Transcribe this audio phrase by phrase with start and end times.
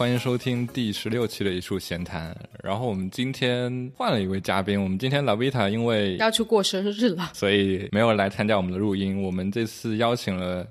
[0.00, 2.34] 欢迎收听第十六期的艺术闲谈。
[2.64, 9.22] 然后我们今天换了一位嘉宾，我们今天 Lavita 因为要去过生日了，所以没有来参加我们的录音。
[9.22, 10.66] 我们这次邀请了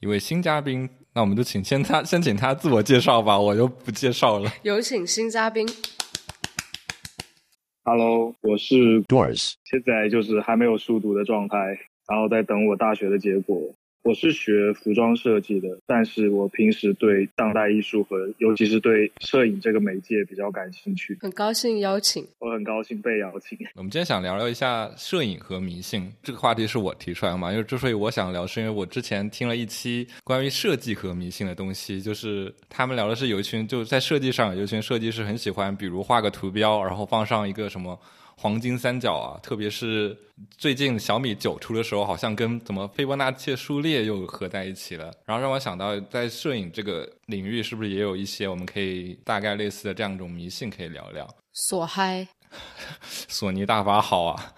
[0.00, 4.50] 一位新嘉宾，那我们就请先他先请他自我介绍吧，我就不介绍了。
[4.62, 5.68] 有请新嘉宾。
[7.84, 11.58] Hello，我是 Doors，现在就是还没有书读的状态，
[12.08, 13.74] 然后在等我大学的结果。
[14.02, 21.18] 我是学服装设计的，但是我平时对当代艺术和尤其是对摄影这个媒介比较感兴趣。
[21.20, 23.58] 很高兴邀请，我很高兴被邀请。
[23.74, 27.52] 我们今天想聊聊一下摄影和迷信这个话题，是我提出来嘛？
[27.52, 37.98] 因为之所以我想聊，是因为我之前听了一期关于设计和迷信的东西，就是他们聊的是有一群就在设计上，有一群设计师很喜欢，比如画个图标，然后放上一个什么。
[38.42, 40.16] 黄金三角啊，特别是
[40.56, 51.28] 最近小米九出的时候，好像跟怎么斐波那契数列又合在一起了，然后让我想到，在摄影这个领域，是不是也有一些我们可以大概类似的这样一种迷信可以聊聊？
[51.52, 52.26] 索嗨，
[53.04, 54.54] 索尼大法好啊！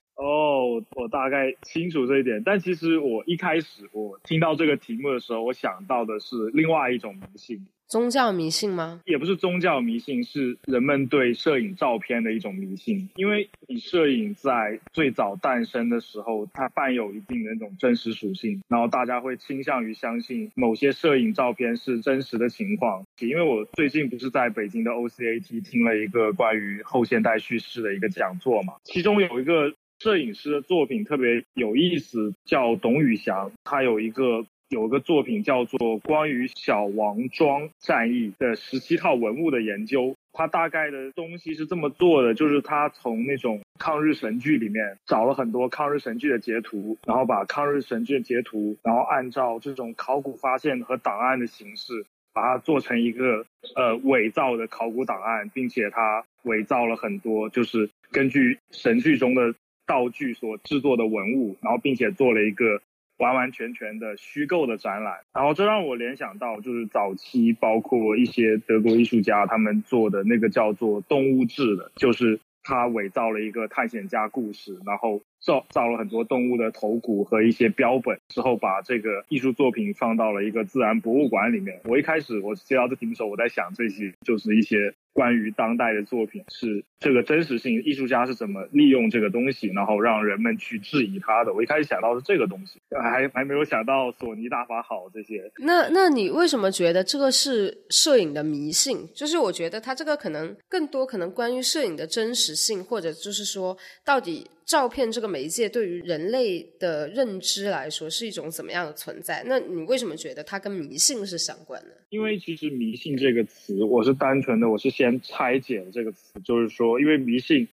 [0.79, 7.67] 哦，我大概清楚这一点，但其实我一开始我听到这个题目的时候，我想到的是另外一种迷信。
[7.89, 9.03] 宗教迷信吗？
[9.05, 13.11] 也不是宗教迷信，是人们对摄影照片的一种迷信。
[13.17, 23.05] 因为你摄影在最早诞生的时候，它伴有一定的那种真实属性，然后大家会倾向于相信某些摄影照片是真实的情况。
[23.21, 29.71] 因为我最近不是在北京的 OCAT 听了一个关于后现代叙事的一个讲座嘛，其中有一个
[30.03, 34.45] 摄影师的作品特别有意思，叫董宇翔，他有一个。
[34.69, 53.45] 有个作品叫做《关于小王庄战役的十七套文物的研究》，他大概的东西是这么做的，就是他从那种抗日神剧里面找了很多抗日神剧的截图，然后把抗日神剧的截图，然后按照这种考古发现和档案的形式，把它做成一个
[53.77, 59.55] 呃伪造的考古档案，并且他伪造了很多就是根据神剧中的
[59.87, 62.81] 道具所制作的文物，然后并且做了一个。
[63.19, 81.81] 完完全全的虚构的展览，然后这让我联想到，就是早期包括一些德国艺术家他们做的那个叫做动物志的，就是他伪造了一个探险家故事，然后造造了很多动物的头骨和一些标本，之后把这个艺术作品放到了一个自然博物馆里面。
[81.85, 84.95] 我一开始我接到这题目时候，我在想这些就是一些。
[85.13, 91.53] 关于当代的作品是这个真实性，艺术家是怎么利用这个东西，然后让人们去质疑他的。
[91.53, 95.53] 我一开始想到是这个东西，还还没有想到索尼大法好这些。
[95.59, 99.09] 那那你为什么觉得这个是摄影的迷信？
[99.15, 104.47] 就是我觉得它这个可能更多可能关于摄影的真实性，或者就是说到底。
[104.65, 109.43] 照片这个媒介对于人类的认知来说是一种怎么样的存在？
[109.47, 111.89] 那你为什么觉得它跟迷信是相关的？
[112.11, 117.69] 因为其实迷信这个词，我是单纯的，我是先拆解了这个词，就是说，因为迷信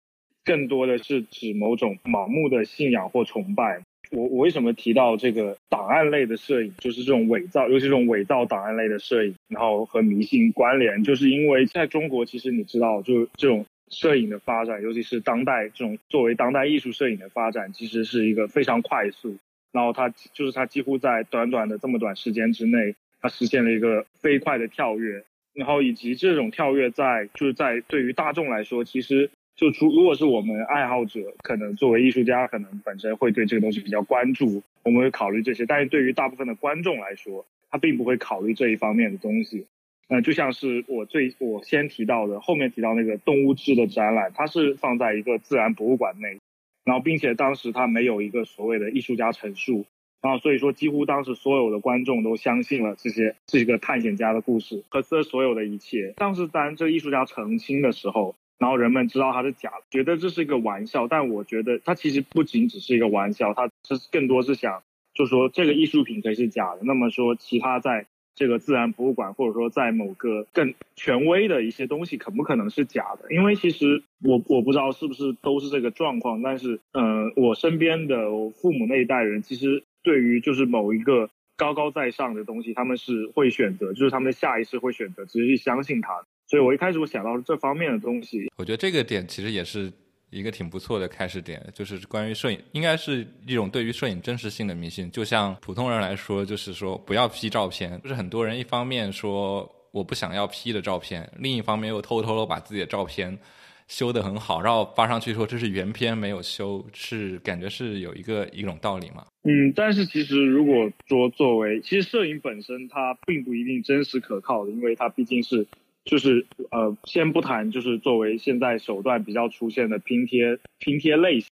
[0.43, 3.81] 更多的是指某种盲目的信仰或崇拜。
[4.11, 13.65] 我我为什么提到这个档案类的摄影，就是这种伪造，尤其这种伪造档案类的摄影，然后和迷信关联，就是因为在中国，其实你知道，就这种。
[13.89, 19.37] 摄影的发展，尤其是当代这种作为当代艺术摄影的发展，其实是一个非常快速。
[19.71, 25.23] 然后它就是它几乎在短短的这么短时间之内，它实现了一个飞快的跳跃。
[25.53, 35.65] 然后以及这种跳跃在就是在对于大众来说，其实就除如果是我们爱好者，可能作为艺术家，可能本身会对这个东西比较关注，我们会考虑这些。
[35.65, 39.65] 但是对于大部分的观众来说，他并不会考虑这一方面的东西。
[40.07, 46.37] 嗯，就像是我最我先提到的，后面提到那个动物志的展览，它是放在一个自然博物馆内，
[46.83, 49.87] 然后并且当时它没有一个所谓的艺术家陈述，
[50.21, 56.13] 然后所以说几乎当时所有的观众都相信了这些这个探险家的故事和这所有的一切。
[56.17, 64.83] 当时当这艺术家澄清的时候，然后人们知道他是假的，觉得这是一个玩笑，但我觉得他其实不仅只是一个玩笑，他是更多是想
[65.15, 68.05] 就说这个艺术品可以是假的，那么说其他在。
[68.35, 73.33] 这个自然博物馆，或者说在某个更权威的一些东西，可不可能是假的？
[73.33, 86.25] 因为其实我我不知道是不是都是这个状况，但是嗯，我身边的我父母那一代人，其实对于就是某一个高高在上的东西，他们是会选择，就是他们下意识会选择直接去相信它。
[86.47, 89.91] 所以我一开始我想到这方面的东西，我觉得这个点其实也是。
[90.35, 95.09] 一个挺不错的开始点，就是关于摄影，应该是一种对于摄影真实性的迷信。
[95.09, 97.99] 就像普通人来说，就是说不要 P 照片。
[98.01, 103.39] 就是很多人一方面说我不想要 P 的照片，另一方面又偷偷的把自己的照片
[103.87, 109.25] 修得很好，然后发上去说这是原片没有修，是感觉是有一个一种道理嘛？
[109.43, 115.65] 嗯，但是其实如果说作为，其实摄影本身它并不一定真实可靠的，因为它毕竟是。
[116.05, 121.49] 就是呃，先不谈，就是作为现在手段比较出现的拼贴拼贴类型，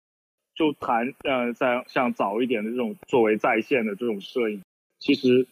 [0.54, 4.62] 就谈呃，在像早一点的这种作为在线的这种摄影，
[4.98, 5.46] 其实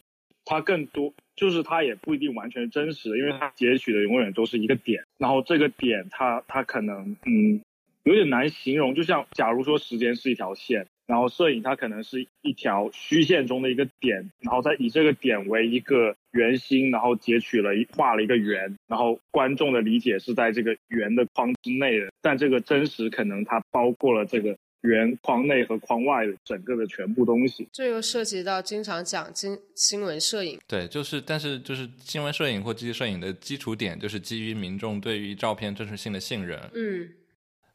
[0.45, 7.61] 它更多就是它也不一定完全真实，因为它截取的永远都是一个点，然后这个点它它可能嗯
[8.03, 10.87] 有点难形容，就像假如说时间是一条线。
[11.07, 27.67] 然后摄影它可能是一条虚线中的一个点，然后再以这个点为一个圆心，然后截取了一画了一个圆，然后观众的理解是在这个圆的框之内的，但这个真实可能它包括了这个圆框内和框外的整个的全部东西。
[27.71, 36.59] 这又涉及到经常讲新新闻摄影，对，就是但是就是新闻摄影或机器摄影的基础点就是基于民众对于照片真实性的信任。
[36.73, 37.09] 嗯。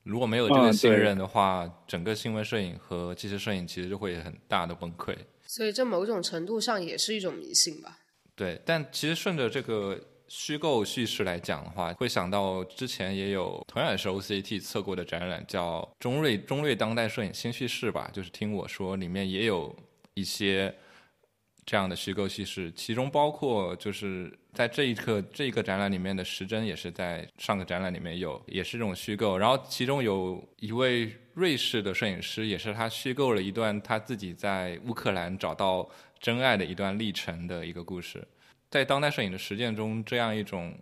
[0.05, 5.17] 如果没有这个信任的话，整个新闻摄影和纪实摄影其实就会很大的崩溃。
[5.47, 7.99] 所以这某种程度上也是一种迷信吧？
[8.35, 19.75] 对，但其实顺着这个虚构叙事来讲的话，会想到之前也有同样也是 OCT 测过的展览，叫中瑞中瑞当代摄影新叙事吧，就是听我说里面也有
[20.15, 20.75] 一些。
[21.65, 29.39] 这样的虚构叙事，其中包括就是在这一刻这一个展览里面的时针，也是在上个展览里面有，也是这种虚构。
[29.39, 35.89] 然后其中有一位瑞士的摄影师，也是他虚构了一段他自己在乌克兰找到
[36.19, 38.27] 真爱的一段历程的一个故事。
[38.69, 40.77] 在当代摄影的实践中，这样一种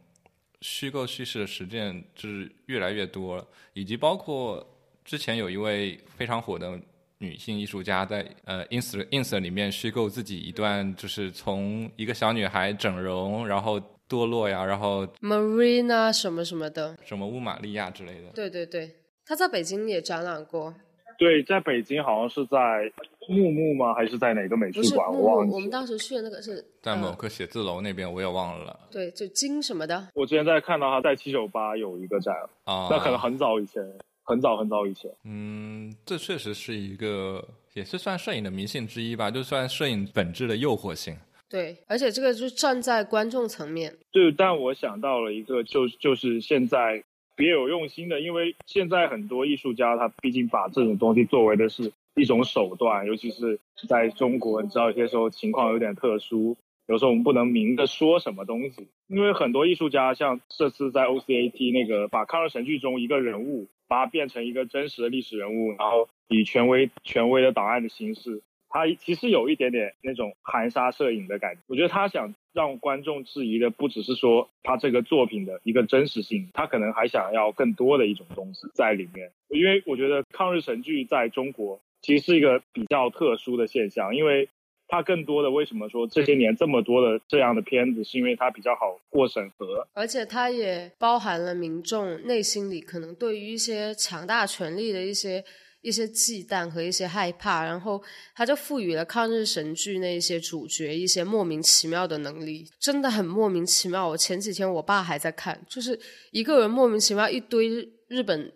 [0.63, 4.67] 虚构叙事的实践就是越来越多了，以及包括
[5.05, 6.81] 之前有一位非常火的。
[7.21, 13.79] 女性艺术家在呃 ins ins 里面虚构自己一段，就是从一个小女孩整容，然后
[14.09, 18.31] 堕落呀，然后 Marina 什么什么的，什么乌玛利亚之类的。
[18.35, 18.91] 对对对，
[19.27, 20.75] 她在北京也展览过。
[21.19, 22.91] 对，在北京好像是在
[23.29, 23.93] 木木吗？
[23.93, 25.07] 还是在哪个美术馆？
[25.13, 25.53] 我忘了。
[25.53, 28.81] 我们当时去的那个是在某个写字楼那边，我也忘了。
[28.91, 30.09] 对，就金什么的。
[30.15, 32.35] 我之前在看到他在七九八有一个展，
[32.65, 33.83] 啊，那可能很早以前。
[34.31, 37.45] 很早很早以前，嗯，这确实是一个，
[37.75, 41.17] 也是算摄影的迷信之一吧，就算摄影本质的诱惑性。
[41.49, 43.93] 对，而且这个就站在观众层面。
[44.13, 47.03] 对，但我想到了一个，就就是现在
[47.35, 56.57] 别有用心的，因为现在很多艺术家他毕竟把这种东西作为的是一种手段，尤其是在中国，你知道有些时候情况有点特殊，
[56.91, 63.69] 有时候我们不能明着说什么东西，因为很多艺术家像这次在 OCAT 那个把抗日神剧中一个人物。
[63.91, 71.61] 把它变成一个真实的历史人物，然后以权威权威的档案的形式，他其实有一点点那种含沙射影的感觉。
[71.67, 79.33] 我觉得他想让观众质疑的不只是说他这个作品的一个真实性，他可能还想要更多的一种东西在里面。
[79.49, 84.49] 因为我觉得抗日神剧在中国其实是一个比较特殊的现象，因为。
[84.91, 95.45] 它更多的为什么说这些年这么多的这样的片子，是因为它比较好过审核，而且它也包含了民众内心里可能对于一些强大权力的一些
[95.83, 98.03] 一些忌惮和一些害怕，然后
[98.35, 104.09] 它就赋予了抗日神剧那一些主角一些莫名其妙的能力，真的很莫名其妙。
[104.09, 105.99] 我前几天我爸还在看，就是
[106.33, 107.69] 一个人莫名其妙一堆
[108.09, 108.53] 日本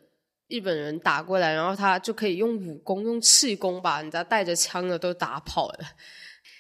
[0.49, 5.79] 日本人打过来，然后他就可以用武功用气功把人家带着枪的都打跑了。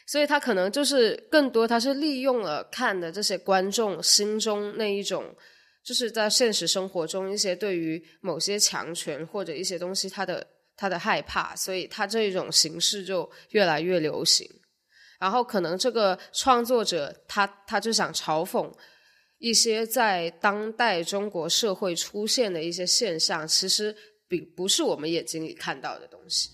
[0.06, 5.34] 所以他可能就是更多，他是利用了看的这些观众心中那一种，
[5.82, 10.46] 就是在现实生活中一些对于某些强权或者一些东西他的
[10.76, 14.48] 他的害怕，所以他这一种形式就越来越流行。
[15.18, 18.70] 然后可能这个创作者他他就想嘲讽
[19.38, 23.96] 一些在当代中国社会出现的一些现象，其实
[24.28, 26.50] 并不是我们眼睛里看到的东西。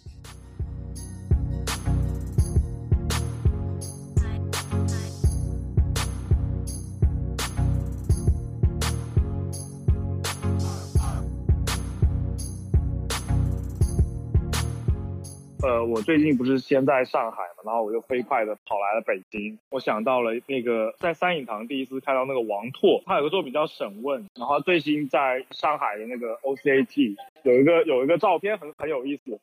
[15.63, 19.59] 呃，我最近不是先在上海嘛，然后我又飞快的跑来了北京。
[19.71, 29.39] 我想到了那个在三影堂第一次看到那个王拓，他有个作品叫《审问》，然后最新在上海的那个 OCAT 有一个有一个照片很很有意思，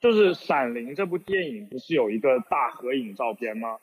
[0.00, 3.78] 就是《闪灵》这部电影不是有一个大合影照片吗？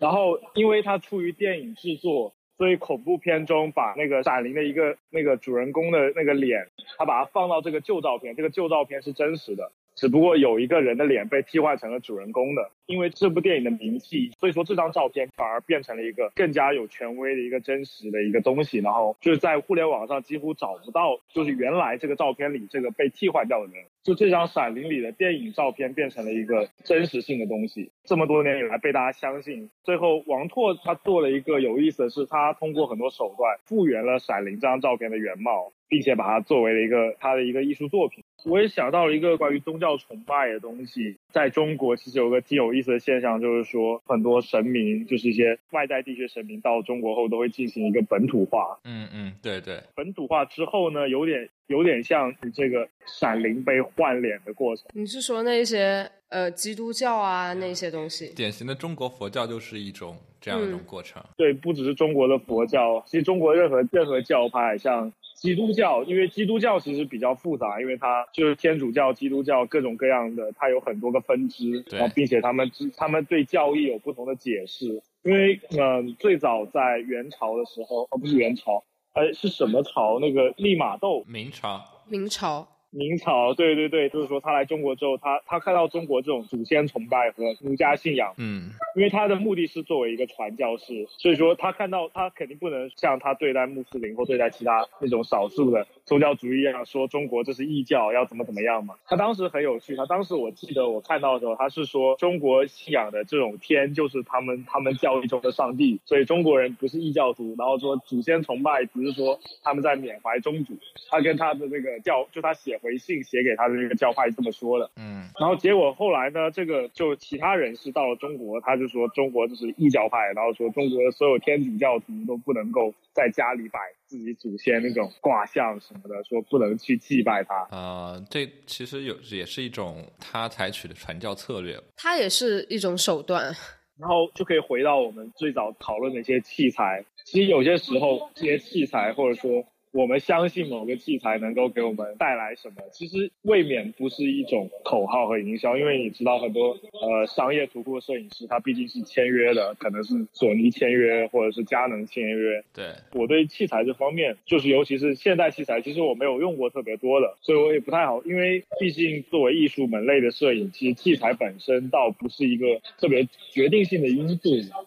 [0.00, 6.66] 然后因为它出于电影制作，所以恐怖片中把那个闪灵的一个那个主人公的那个脸，
[6.98, 9.70] 他把它放到这个旧照片，这个旧照片是真实的。
[9.94, 12.70] 只不过有一个人的脸被替换成了主人公的。
[12.86, 18.78] 因为这部电影的名气，所以说这张照片反而变成了一个更加有权威的一个真实的一个东西。
[18.78, 23.84] 然后就是在互联网上几乎找不到，就是原来这个照片里这个被替换掉的人。
[24.02, 29.70] 就这张《闪灵》里的电影照片变成了一个真实性的东西，这么多年以来被大家相信。
[29.84, 38.24] 最后，王拓他做了一个有意思的是，他通过很多手段复原了《闪灵》这张照片的原貌，并且把它作为了一个他的一个艺术作品。
[38.46, 48.78] 我也想到了一个关于宗教崇拜的东西，在中国其实有个挺有意思的现象，就是说很多神明，就是一些外在地区神明到中国后都会进行一个本土化。
[48.84, 49.82] 嗯嗯，对对。
[49.94, 51.50] 本土化之后呢，有点。
[51.66, 54.86] 有点像你这个闪灵被换脸的过程。
[54.92, 58.34] 你是说那些呃基督教啊那些东西？
[58.34, 61.22] 典型的中国佛教就是一种这样一种过程。
[61.36, 75.02] 对，不只是中国的佛教，其实中国任何任何教派，像基督教，因为基督教其实比较复杂，因为它就是天主教、基督教各种各样的，它有很多个分支，然后并且他们他们对教义有不同的解释。
[75.22, 78.84] 因为嗯，最早在元朝的时候，哦不是元朝。
[79.14, 80.20] 哎，是什么朝？
[80.20, 82.68] 那个利玛窦，明朝，明朝。
[82.92, 98.96] 明朝，对对对，就是说他来中国之后，他他看到中国这种祖先崇拜和儒家信仰，嗯，因为他的目的是作为一个传教士，所以说他看到他肯定不能像他对待穆斯林或对待其他那种少数的宗教主义一样说中国这是异教要怎么怎么样嘛。
[99.06, 110.74] 他当时很有趣，他当时我记得我看到的时候，他是说中国信仰的这种天就是他们他们教义中的上帝，所以中国人不是异教徒，然后说祖先崇拜只是说他们在缅怀宗主，
[111.08, 112.79] 他跟他的那个教就他写。
[112.82, 127.54] 回信写给他的那个教派这么说的，嗯，然后结果后来呢，这个就其他人是到了中国，他就说中国就是异教派，然后说中国的所有天主教徒都不能够在家里摆自己祖先那种卦象什么的，说不能去祭拜他。
[127.76, 133.54] 啊，这其实有也是一种他采取的传教策略，他也是一种手段。
[133.98, 139.64] 然后就可以回到我们最早讨论的一些器材，其实有些时候这些器材或者说。
[139.92, 152.62] 我们相信某个器材能够给我们带来什么，其实未免不是一种口号和营销，因为你知道很多呃商业图库摄影师，他毕竟是签约的，可能是索尼签约或者是佳能签约。
[152.72, 164.38] 对我对器材这方面，就是尤其是现代器材，其实我没有用过特别多的，所以我也不太好，因为毕竟作为艺术门类的摄影，其实器材本身倒不是一个特别决定性的因素。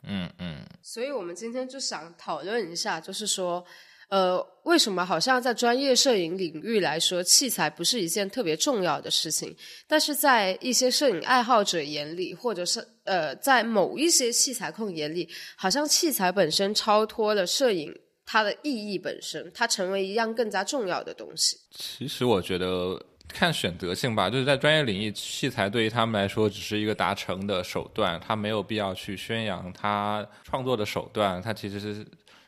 [0.08, 0.60] 嗯嗯。
[0.82, 3.66] 所以我们今天就想讨论一下，就是说。
[4.14, 9.56] 呃，为什么好像在专业摄影领域来说，器材不是一件特别重要的事情？
[9.88, 17.92] 但是在一些摄影爱好者眼里，或者是呃，在某一些器材控眼里，好像器材本身超脱了摄影
[18.24, 21.58] 它的意义本身，它成为一样更加重要的东西。
[21.72, 32.06] 其实我觉得看选择性吧，就是在专业领域，器材对于他们来说只是一个达成的手段，他没有必要去宣扬他创作的手段，他其实是。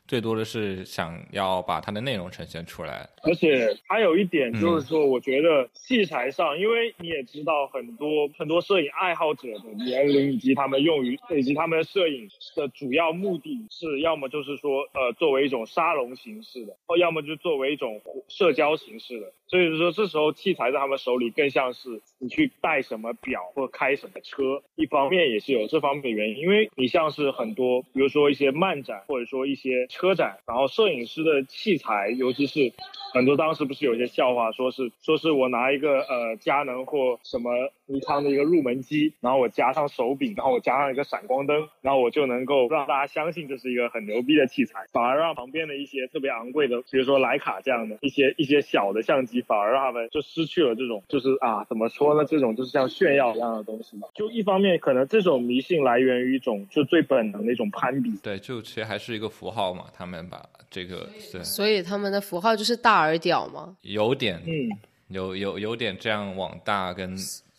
[0.08, 19.34] 最多的是想要把它的内容呈现出来，而且还有一点就是说，我觉得器材上，因为你也知道，很多很多摄影爱好者的年龄以及他们用于以及他们摄影的主要目的是，要么就是说，呃，作为一种沙龙形式的，或要么就作为一种社交形式的。
[19.48, 24.64] 所以说，这时候器材在他们手里更像是你去戴什么表或开什么车。
[24.76, 32.74] 一方面也是有这方面的原因，因为你像是很多，比如说一些漫展或者说一些车展，然后摄影师的器材，尤其是
[33.14, 37.50] 很多当时不是有些笑话，说是说是我拿一个呃佳能或什么
[37.88, 49.36] 尼康的一个入门机，然后我加上手柄，然后我加上一个闪光灯，然后我就能够让大家相信这是一个很牛逼的器材，反而让旁边的一些特别昂贵的，比如说徕卡这样的一些一些小的相机。
[49.46, 52.26] 反而让他们就失去了这种，就是啊，怎么说呢？
[52.26, 54.08] 这种就是像炫耀一样的东西嘛。
[54.16, 58.12] 就一方面，可能这种迷信来源于一种就最本能的一种攀比。
[58.24, 59.86] 对，就其实还是一个符号嘛。
[59.94, 63.78] 他们把这个，对，所以他们的符号就是大而屌吗？
[63.82, 64.70] 有点，嗯，
[65.10, 67.16] 有有有点这样往大跟。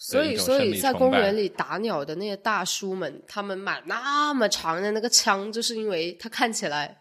[0.09, 6.97] 所以，所以在公园里打鸟的那些大叔们，他们买那么长的那个枪，就是因为它看起来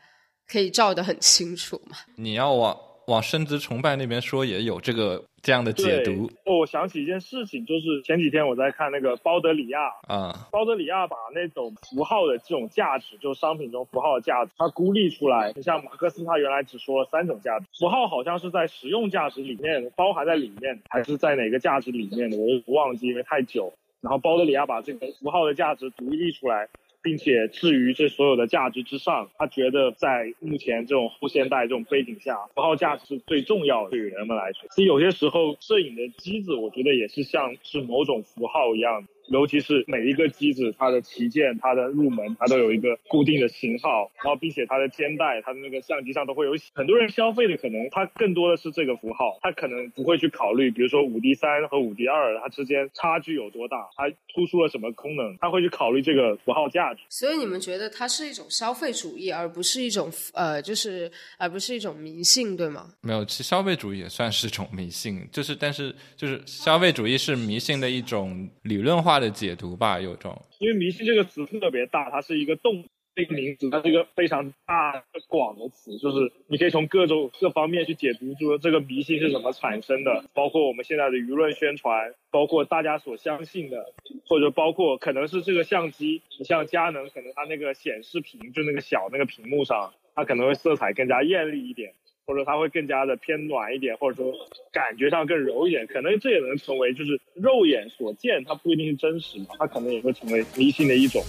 [0.47, 1.97] 可以照得很清楚嘛。
[2.15, 2.75] 你要往。
[3.07, 6.29] 往生殖崇拜那边说也有这个这样的解读。
[6.45, 15.53] 哦，我想起一件事情，就是前几天我在看那个包德里亚啊，包德里亚把那种符号的这种价值，就商品中符号的价值，它孤立出来。
[15.55, 23.73] 你像马克思，他原来只说了三种价值，符号好像是在实用价值里面包含在里面，还是在哪个价值里面的，我也不忘记，因为太久。
[24.01, 26.67] 然后包德里亚把这个符号的价值独立出来。
[27.05, 29.29] 并且置于这所有的价值之上。
[29.37, 34.67] 他觉得在目前这种后现代这种背景下，符号价值是最重要的，对于人们来说。
[34.71, 39.07] 其实有些时候，摄影的机子，我觉得也是像是某种符号一样。
[39.29, 46.53] 尤其是每一个机子，它的旗舰、它的入门，它都有一个固定的型号，然后并且它的肩带、它的那个相机上都会有。
[46.73, 57.01] 很多人消费的可能它更多的是这个符号，他可能不会去考虑，比如说五 D 三和五 D 二它之间差距有多大，它突出了什么功能，他会去考虑这个符号价值。
[57.09, 62.87] 所以你们觉得它是一种消费主义，而不是一种呃，就是而不是一种迷信，对吗？
[63.01, 69.14] 没有，其实消费主义也算是一种迷信，就是但是就是消费主义是迷信的一种理论化。
[69.19, 72.83] 的解读吧，有种，因为迷信这个词特别大，它是一个动
[73.15, 83.93] 这个名词，它是一个非常大广的词，就是你可以从各种各方面去解读出这个迷信是怎么产生的，包括我们现在的舆论宣传，包括大家所相信的，
[84.27, 91.93] 或者包括可能是这个相机，你像佳能，可能它那个显示屏就那个小那个屏幕上，它可能会色彩更加艳丽一点。
[92.27, 94.33] 或者它会更加的偏暖一点，或者说
[94.71, 101.23] 感觉上更柔一点，可能这也能成为就是肉眼所见，它不一定是真实嘛，它可能也会成为迷信的一种。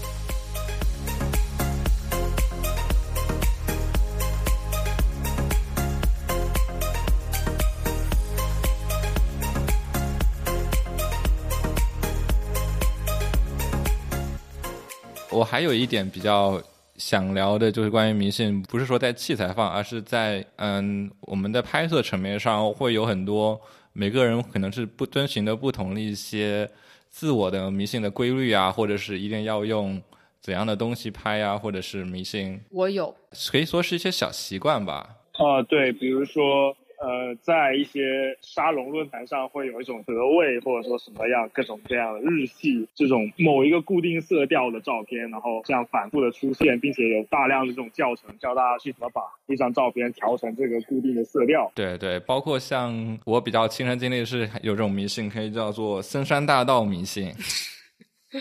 [15.31, 16.59] 我还有一点比较。
[16.99, 23.61] 想聊的就是关于迷信，不是说在器材放，而是在嗯我们的拍摄层面上，会有很多
[23.93, 26.69] 每个人可能是不遵循的不同的一些
[27.11, 30.01] 自我的迷信的规律啊，或者是一定要用
[30.41, 32.61] 怎样的东西拍啊，或者是迷信。
[32.71, 33.15] 我有，
[33.51, 35.17] 可以说是一些小习惯吧。
[35.33, 36.77] 啊，对，比如说。
[36.99, 51.71] 呃，在一些沙龙论坛上会有一种德味，或者说什么样各种各样的日系这种某一个固定色调的照片，然后这样反复的出现，并且有大量的这种教程教大家去怎么把一张照片调成这个固定的色调。
[51.75, 57.31] 对对，包括像我比较亲身经历是有这种迷信，可以叫做深山大道迷信。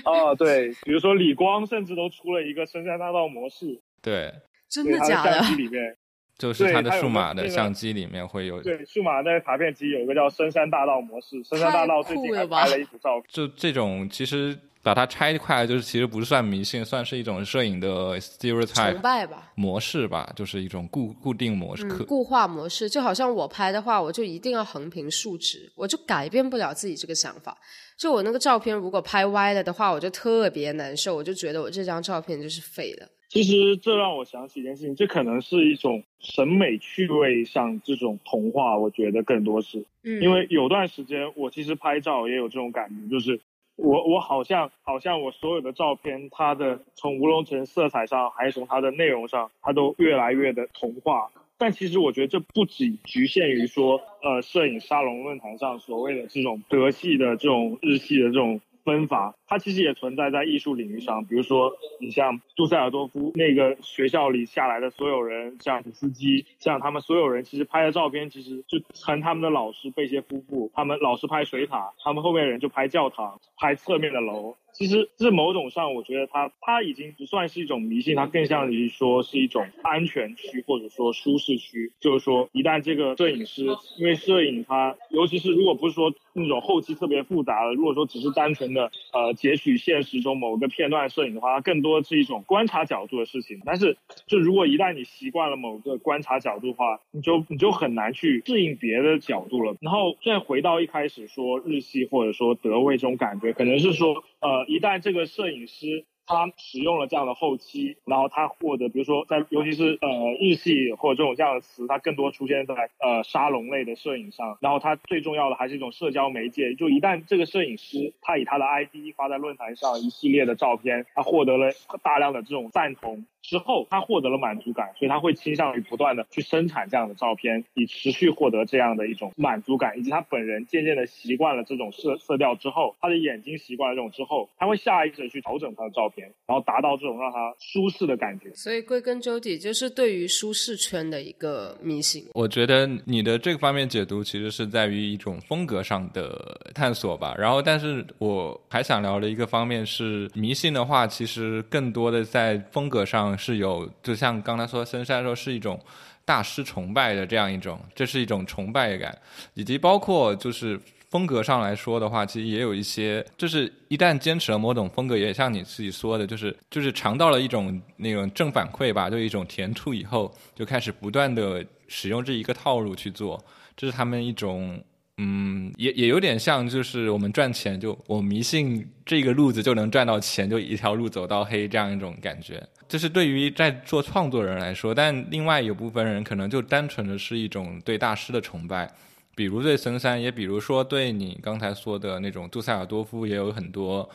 [0.03, 3.81] 哦，对，比如说李光甚至都出了一个深山大道模式。
[4.01, 4.31] 对，
[4.69, 5.41] 真的假的？
[5.57, 5.97] 里面。
[6.37, 13.25] 就是它的数码的相机里面会有，对，数码的卡片机有一个叫深山大道模式，深山大道最近还拍了一组照片。
[13.29, 22.89] 就这种，其实把它拆块，就是其实不算迷信，算是一种摄影的 stereotype 崇拜吧模式吧，就是一种固固定模式，固化模式。
[22.89, 27.57] 就好像我拍的话，我就一定要横平竖直，我就改变不了自己这个想法。
[27.97, 33.07] 就我那个照片如果拍歪了的话，我就特别难受，我就觉得我这张照片就是废了。
[33.35, 43.41] 其实这让我想起一件事情，这可能是一种审美趣味上这种童话，我觉得更多是，嗯因为有段时间我其实拍照也有这种感觉，就是
[43.75, 51.29] 我我好像好像我所有的照片，它的从无论从色彩上还是从它的内容上，它都越来越的童话。
[51.57, 58.61] 但其实我觉得这不仅局限于说，呃，摄影沙龙论坛上所谓的这种德系的这种日系的这种。
[58.85, 61.25] 分法，它其实也存在在艺术领域上。
[61.25, 74.55] 比如说，你像杜塞尔多夫那个学校里下来的所有人，像普斯基，像他们所有人，其实拍的照片，其实就成他们的老师贝歇夫妇，他们老师拍水塔，他们后面人就拍教堂，拍侧面的楼。
[74.77, 81.93] 其实是某种上，我觉得它它已经不算是一种迷信，它更像于说是一种安全区或者说舒适区。
[82.01, 83.65] 就是说，一旦这个摄影师，
[83.97, 93.61] 因为摄影它，尤其是如果不是说那种后期特别复杂的，如果说只是单纯的呃截取现实中某个片段摄影的话，它更多是一种观察角度的事情。
[93.65, 99.77] 但是，就如果一旦你习惯了某个观察角度的话，你就你就很难去适应别的角度了。
[99.79, 104.65] 然后再回到一开始说日系或者说德味这种感觉，可能是说呃。
[104.67, 110.09] 一旦这个摄影师他使用了这样的后期，然后他获得，比如说在尤其是呃
[110.39, 114.57] 日系或者这种这样的词，它更多出现在呃沙龙类的摄影上。
[114.61, 121.71] 然后它最重要的还是一种社交媒介，就一旦这个摄影师他以他的 ID 发在论坛上一系列的照片，他获得了
[122.03, 123.25] 大量的这种赞同。
[123.47, 129.99] 之后，他获得了满足感，所以他会倾向于不断的去生产这样的照片，以持续获得这样的一种满足感。
[129.99, 138.53] 以及他本人渐渐的习惯了这种色色调之后，他的眼睛习惯了这种之后，他会下意识去调整他的照片，然后达到这种让他舒适的感觉。
[138.53, 142.25] 所以归根究底，就是对于舒适圈的一个迷信。
[142.33, 147.35] 我觉得你的这个方面解读其实是在于一种风格上的探索吧。
[147.37, 153.37] 然后，但是我还想聊的一个方面是迷信的话，其实更多的在风格上。
[153.37, 155.79] 是有，就像刚才说深山说是一种
[156.23, 159.17] 大师崇拜的这样一种，这是一种崇拜感，
[159.53, 160.79] 以及包括就是。
[161.15, 173.41] 风格上来说的话，其实也有一些，就是一旦坚持了某种风格，也像你自己说的，就是就是尝到了一种那种正反馈吧，就一种甜处以后，就开始不断的使用这一个套路去做，
[173.77, 174.77] 这是他们一种。
[175.17, 182.61] 嗯，也也有点像，就是我们赚钱，就我迷信这个路子就能赚到钱，就一条路走到黑这样一种感觉。
[182.89, 188.91] 这是对于在做创作人来说，但另外有部分人可能就单纯的是一种对大师的崇拜，
[189.35, 194.09] 比如对森山，也比如说对你刚才说的那种杜塞尔多夫，也有很多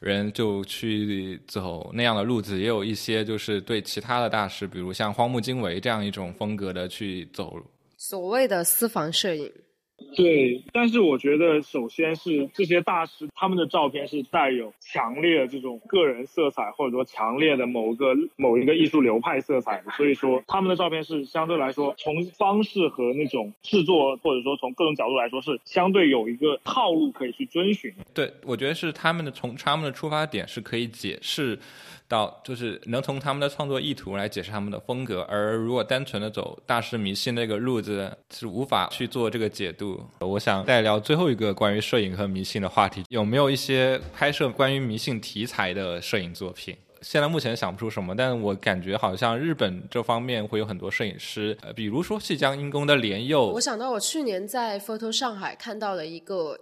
[0.00, 7.56] 人就去走那样的路子，也有一些就是对其他的大师，比如像荒木经惟这样一种风格的去走。
[7.96, 9.52] 所谓的私房摄影。
[10.16, 27.92] 对，但是我觉得，首先是这些大师他们的照片是带有强烈的这种个人色彩，或者说强烈的某个某一个艺术流派色彩的，所以说他们的照片是相对来说从方式和那种制作，或者说从各种角度来说是相对有一个套路可以去遵循。
[28.14, 31.58] 对，我觉得是他们的从他们的出发点是可以解释。
[32.08, 40.02] 到就是能从他们的创作意图来解释他们的风格，而如果单纯的走大师迷信那个路子，是无法去做这个解读。
[40.20, 46.74] 我想再聊最后一个关于摄影和迷信的话题，有没有一些拍摄关于迷信题材的摄影作品？
[47.02, 53.50] 现在目前想不出什么，但我感觉好像日本这方面会有很多摄影师，呃，比如说细江英公的莲佑。
[53.50, 56.58] 我想到我去年在 Photo 上海看到了一个。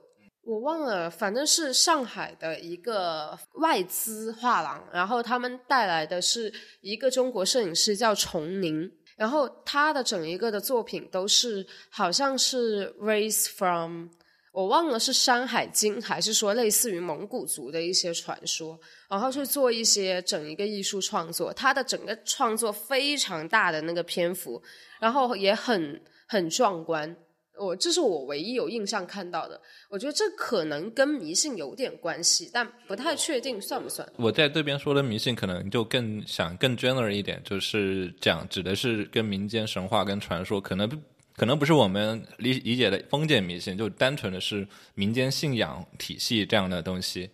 [0.47, 14.07] 我忘了，反正是上海的一个外资画廊，然后他们带来的是一个中国摄影师叫崇宁，然后他的整一个的作品都是好像是 Raise from，
[14.53, 18.79] 我忘了是山海经还是说类似于蒙古族的一些传说，
[19.11, 24.63] 然后去做一些整一个艺术创作，他的整个创作非常大的那个篇幅，
[25.01, 27.17] 然后也很很壮观。
[27.59, 34.07] 我这是我唯一有印象看到的，我觉得这可能跟迷信有点关系，但不太确定算不算。
[34.17, 40.89] 我在这边说的迷信，可能就更想更 general 一点，就是讲指的是跟民间神话跟传说，可能
[41.35, 47.31] 可能不是我们理理解的封建迷信，就单纯的是民间信仰体系这样的东西。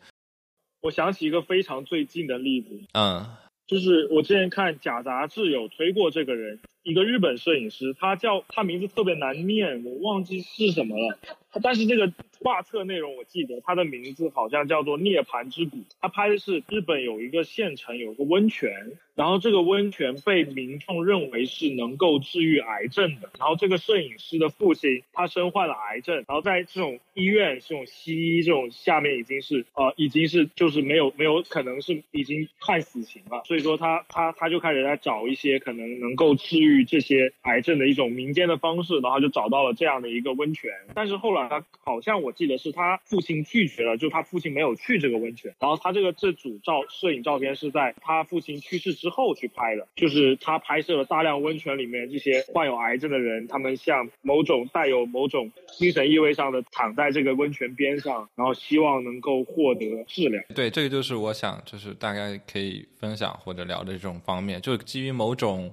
[0.82, 3.24] 我想起一个非常最近的例子，嗯，
[3.66, 6.60] 就是我之前看假杂志有推过这个人。
[6.82, 11.18] 一个日本摄影师，他叫他名字特别难念，我忘记是什么了。
[11.52, 15.78] 他但是这个画册内容我记得，他的名字好像叫做涅槃之谷。
[16.00, 18.72] 他拍的是日本有一个县城有个温泉，
[19.14, 23.30] 然后这个温泉被民众认为是能够治愈癌症的。
[23.38, 33.42] 然后这个摄影师的父亲他身患了癌症，然后在这种医院这种西医这种下面已经是呃已经是就是没有没有可能是已经判死刑了。
[33.44, 40.70] 所以说他他他就开始在找一些可能能够治愈这些癌症的一种民间的方式，然后就找到了这样的一个温泉。
[40.94, 41.42] 但是后来。
[41.52, 45.54] 他好像我记得是他父亲拒绝了，就他父亲没有去这个温泉。
[45.58, 60.40] 然后他这个这组照摄影照片是在他父亲去世之后去拍的，就是他拍摄了大量温泉里面这些患有癌症的人，他们像某种带有某种精神意味上的躺在这个温泉边上，然后希望能够获得治疗。
[60.54, 65.70] 对，这个就是我想就是大概可以分享或者聊的这种方面，就基于某种。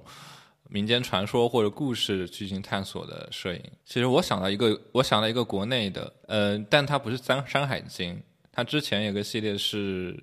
[0.70, 8.14] 民间传说或者故事进行探索的摄影，其实我想到一个，我想到一个国内的，呃，但它不是《山山海经》，
[8.52, 10.16] 它之前有个系列是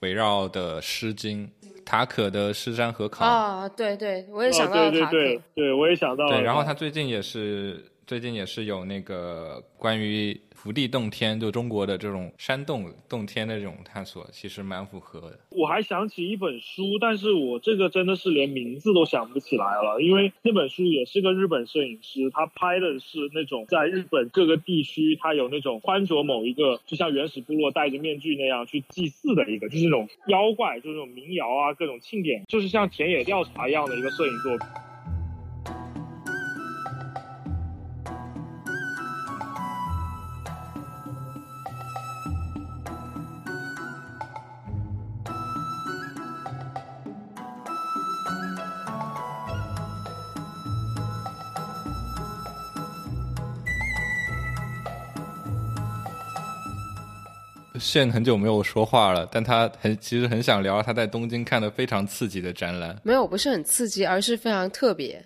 [0.00, 1.46] 围绕的《诗经》，
[1.84, 5.16] 塔可的《诗山河考》啊，对对，我也想到了塔可，
[5.54, 6.36] 对，我也想到了。
[6.36, 10.40] 对，然后他最近也是，最近也是有那个关于。
[10.58, 15.38] 福地洞天，就中国的这种山洞洞天的这种探索，其实蛮符合的。
[15.50, 34.66] 我还想起一本书，但是我这个真的是连名字都想不起来了，因为那本书也是个日本摄影师，他拍的是那种在日本各个地区，他有那种穿着某一个，就像原始部落戴着面具那样去祭祀的一个，就是那种妖怪，就是那种民谣啊，各种庆典，就是像田野调查一样的一个摄影作品。
[57.78, 62.98] 现很久没有说话了，但他很其实很想聊他在东京看的非常刺激的展览。
[63.04, 65.24] 没有，不是很刺激，而是非常特别。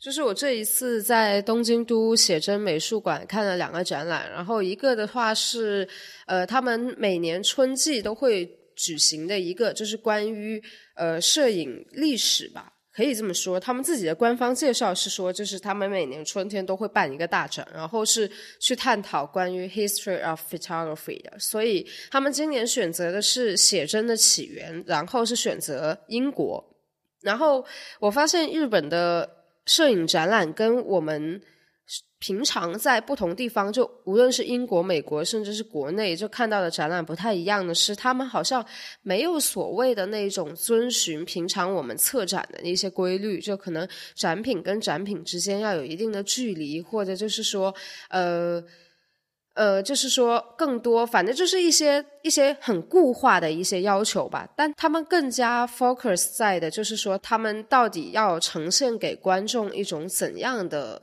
[0.00, 5.86] 就是我这一次在东京都写真美术馆看了两个展览，然后一个的话是，
[6.26, 10.62] 呃，他们每年春季都会举行的一个，就是关于
[10.96, 12.72] 呃摄影历史吧。
[13.00, 21.32] 可以这么说，他们自己的官方介绍是说，就是他们每年春天都会办一个大展，然后是去探讨关于 history of photography 的。
[21.38, 26.62] 所以他们今年选择的是写真的起源，然后是选择英国。
[27.22, 27.64] 然后
[28.00, 29.26] 我发现日本的
[29.64, 31.40] 摄影展览跟我们。
[32.18, 38.64] 平常在不同地方，就无论是英国、美国，甚至是国内，就看到的展览不太一样的是，他们好像
[39.00, 47.74] 没有所谓的那种遵循平常我们策展的一些规律，就可能展品跟展品之间要有一定的距离，或者就是说，
[48.10, 48.62] 呃，
[49.54, 54.46] 呃，就是说更多，反正就是一些一些很固化的一些要求吧。
[54.54, 61.02] 但他们更加 focus 在的就是说，他们到底要呈现给观众一种怎样的。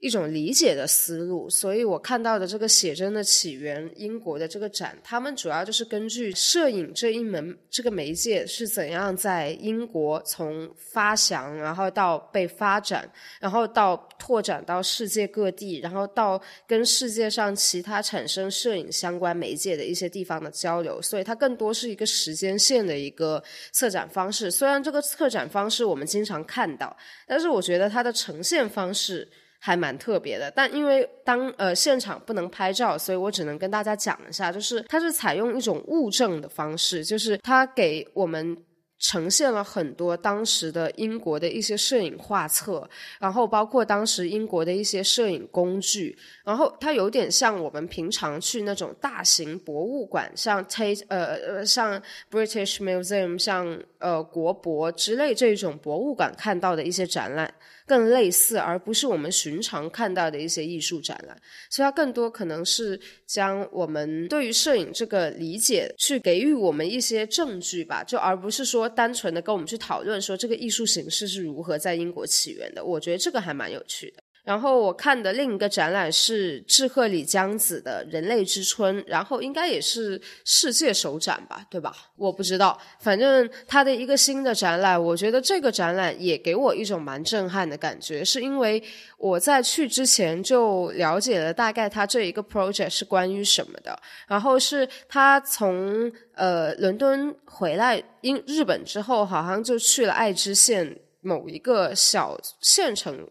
[0.00, 13.06] 一种理解的思路，所以我看到的这个写真的起源，英国的这个展，他们主要就是根据摄影这一门这个媒介是怎样在英国从发祥，然后到被发展，
[13.38, 24.50] 然后到拓展到世界各地，然后到跟世界上其他产生摄影相关媒介的一些地方的交流，所以它更多是一个时间线的一个策展方式。
[24.50, 29.28] 虽然这个策展方式我们经常看到，但是我觉得它的呈现方式。
[29.62, 38.56] 还蛮特别的，但因为当呃现场不能拍照，所以我只能跟大家讲一下，就是它是采用一种物证的方式，就是它给我们
[38.98, 57.52] 呈现了很多当时的英国的一些摄影画册，然后包括当时英国的一些摄影工具，然后它有点像我们平常去那种大型博物馆，像 Tate 呃呃像 British Museum，像呃国博之类这种博物馆看到的一些展览。
[57.90, 61.36] 更类似，而不是我们寻常看到的一些艺术展览，
[61.68, 72.84] 所以它更多可能是将我们对于摄影这个理解去给予我们一些证据吧，就而不是说单纯的跟我们去讨论说这个艺术形式是如何在英国起源的。
[72.84, 74.22] 我觉得这个还蛮有趣的。
[74.50, 81.94] 然后我看的另一个展览是志贺里江子的《人类之春》，然后应该也是世界首展吧，对吧？
[82.16, 88.82] 我不知道，反正他的一个新的展览，我觉得这个展览也给我一种蛮震撼的感觉，是因为
[89.18, 103.28] 我在去之前就了解了大概他这一个 project 是关于什么的，然后是他从呃伦敦回来英日本之后，好像就去了爱知县某一个小县城。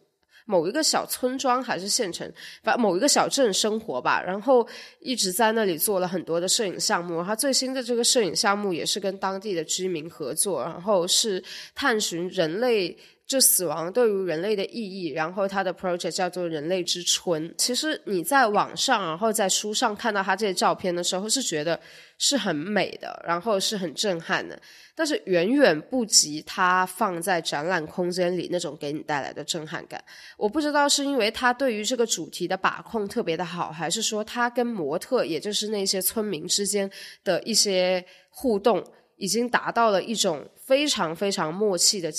[0.50, 2.28] 某一个小村庄还是县城，
[2.64, 4.68] 把某一个小镇生活吧，然后
[5.00, 7.24] 一直在那里做了很多的摄影项目。
[7.24, 11.44] 他最新的这个摄影项目也是跟当地的居民合作，然后是
[11.76, 12.98] 探寻人类。
[13.30, 17.54] 就死亡对于人类的意义，然后他的 project 叫做“人类之春”。
[17.56, 21.80] 其实你在网上，然后在书上看到他这些照片的时候，是觉得
[22.18, 24.60] 是很美的，然后是很震撼的，
[24.96, 30.04] 但是远远不及他放在展览空间里那种给你带来的震撼感。
[30.36, 36.90] 我不知道是因为他对于这个主题的把控特别的好，还是说他跟模特，也就是那些村民之间
[37.24, 38.84] 的一些互动，
[39.18, 42.12] 已经达到了一种非常非常默契的。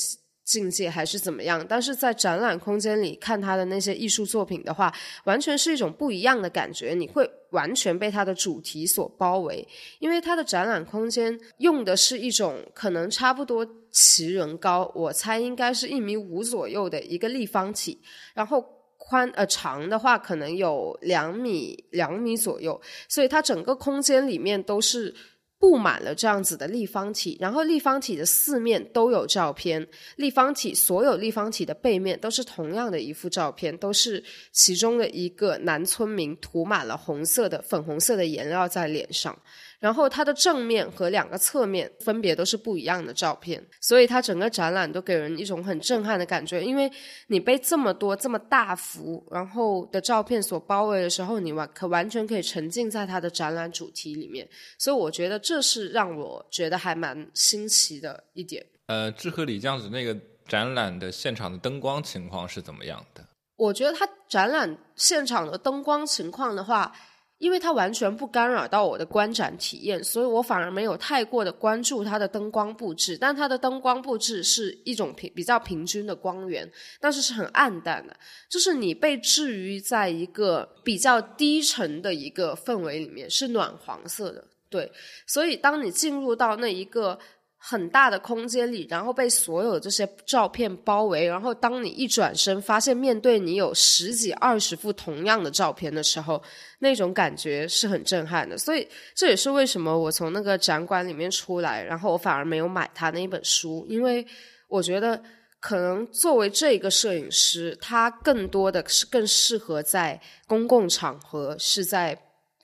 [0.50, 1.64] 境界还是怎么样？
[1.68, 6.92] 但是在展览空间里看他的那些艺术作品的话，完全是一种不一样的感觉。
[6.92, 9.64] 你会完全被他的主题所包围，
[10.00, 18.00] 因为他的展览空间用的是一种可能差不多齐人高，我猜应该是一米五左右的一个立方体，
[18.34, 18.64] 然后
[18.96, 25.14] 宽呃长的话可能有两米两米左右，所以它整个空间里面都是。
[25.60, 39.38] 布满了这样子的立方体，然后立方体的四面都有照片，立方体所有立方体的背面都是同样的一幅照片，都是其中的一个男村民涂满了红色的粉红色的颜料在脸上。
[39.78, 46.62] 然后它的正面和两个侧面分别都是不一样的照片，所以它整个展览都给人一种很震撼的感觉。
[46.62, 46.90] 因为
[47.28, 54.46] 你被这么多这么大幅然后的照片所包围的时候，你完可完全可以沉浸在它的展览主题里面。
[54.76, 58.64] 所以我觉得这是让我觉得还蛮新奇的一点。
[58.86, 63.26] 呃，志和里将子那个展览的现场的灯光情况是怎么样的？
[63.56, 66.94] 我觉得它展览现场的灯光情况的话。
[67.40, 73.16] 因为它完全不干扰到我的观展体验，所以我反而没有太过的关注它的灯光布置。
[73.18, 78.14] 但它的灯光布置是一种平比较平均的光源，但是是很暗淡的，
[78.50, 84.46] 就是你被置于在一个比较低沉的一个氛围里面，是暖黄色的。
[84.70, 84.90] 对，
[85.26, 87.18] 所以当你进入到那一个。
[87.62, 96.42] 很大的空间里，然后被所有这些照片包围，然后当你一转身，发现面对你有十几、二十幅同样的照片的时候，
[96.78, 98.56] 那种感觉是很震撼的。
[98.56, 104.26] 所以这也是为什么我从那个展馆里面出来，然后我反而没有买他那一本书，因为
[104.66, 105.22] 我觉得
[105.60, 112.18] 可能作为这个摄影师，他更多的是更适合在公共场合，是在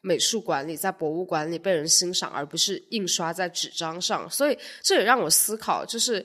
[0.07, 4.31] 美术馆里、在博物馆里被人欣赏，而不是印刷在纸张上。
[4.31, 6.25] 所以这也让我思考，就是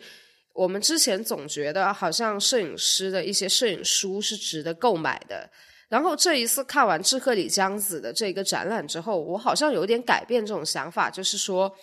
[0.54, 5.50] 我们之前总觉得好像摄影师的一些摄影书是值得购买的。
[5.89, 11.76] 然后这一次看完志贺里江子的这个展览之后，我好像有点改变这种想法，就是说，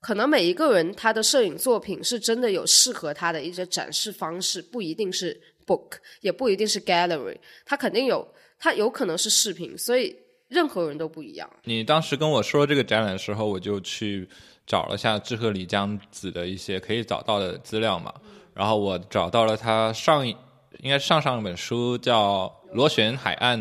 [0.00, 8.26] 可能每一个人他的摄影作品是真的有适合他的一些展示方式，不一定是 book，也不一定是 gallery，他肯定有，
[8.60, 10.16] 他有可能是视频，所以
[10.52, 11.48] 任何人都不一样。
[11.64, 14.28] 你当时跟我说这个展览的时候，我就去
[14.66, 18.12] 找了下志贺里江子的一些可以找到的资料嘛，
[18.54, 20.36] 然后我找到了他上一。
[20.80, 23.60] 应该上上一本书叫《螺旋海岸》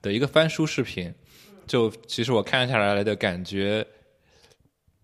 [0.00, 1.12] 的一个翻书视频，
[1.66, 3.86] 就其实我看下来的感觉，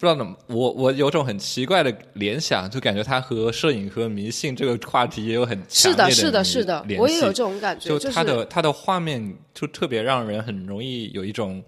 [0.00, 7.98] 不知道怎么，我我有种很奇怪的联想，就感觉它和摄影和迷信这个话题也有很强烈的是的，是的，是的，我也有这种感觉。
[7.98, 11.62] 就它的它的画面就特别让人很容易有一种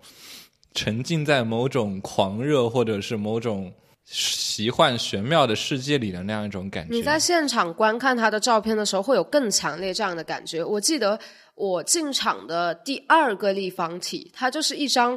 [0.72, 3.70] 沉浸在某种狂热或者是某种。
[4.04, 6.92] 奇幻玄妙的世界里的那样一种感觉。
[6.92, 10.62] 你在现场观看他的照片的时候，会有更强烈这样的感觉。
[10.62, 11.18] 我记得
[11.54, 15.16] 我进场的第二个立方体，它就是一张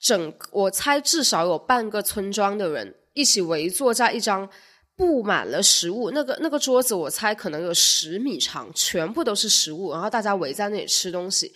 [0.00, 4.48] 整，我猜至少有半个村庄的人一起围坐在一张
[4.96, 11.52] 布满了食物，那个那个桌子，我猜可能有十米长，全部都是食物，然后大家围在那里吃东西，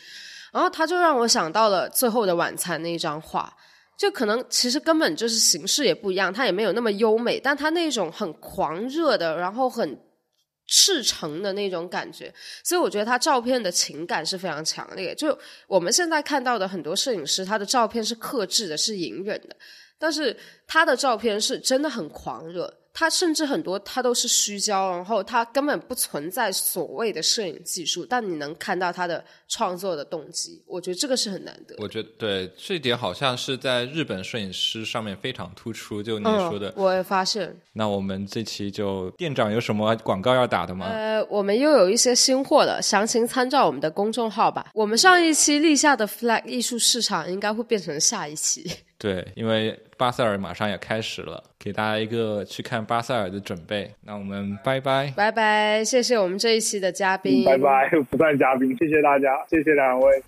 [0.53, 3.53] 然后他就让我想到了《最后的晚餐》那一张画。
[3.99, 9.97] 就可能其实根本就是形式也不一样，它也没有那么优美，但它那种很狂热的，然后很
[10.75, 12.33] 赤诚的那种感觉，
[12.65, 15.15] 所以我觉得他照片的情感是非常强烈。
[15.15, 19.55] 就我们现在看到的很多摄影师，他的照片是克制的，是隐忍的，
[19.99, 20.35] 但是
[20.67, 22.73] 他的照片是真的很狂热。
[22.95, 31.75] 他甚至很多，它都是虚焦，然后它根本不存在所谓的摄影技术，但你能看到他的创作的动机，我觉得这个是很难得。
[31.79, 37.57] 我觉得对这一点好像是在日本摄影师上面非常突出，就你说的，我也发现。
[37.73, 40.87] 那我们这期就店长有什么广告要打的吗？
[40.87, 44.71] 呃，我们又有一些新货了，详情参照我们的公众号吧。
[44.75, 48.71] 我们上一期立下的 flag 艺术市场应该会变成下一期。
[48.99, 53.89] 对，因为巴塞尔马上也开始了，给大家一个去看巴塞尔的准备。
[54.05, 60.21] 那我们拜拜，拜拜，谢谢我们这一期的嘉宾，拜拜，不算嘉宾，谢谢大家，谢谢两位。